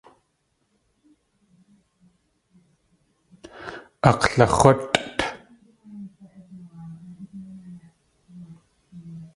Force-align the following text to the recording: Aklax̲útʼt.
Aklax̲útʼt. 4.09 5.17